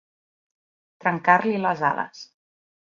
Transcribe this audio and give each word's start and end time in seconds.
Trencar-li 1.05 1.55
les 1.69 1.87
ales. 1.95 2.29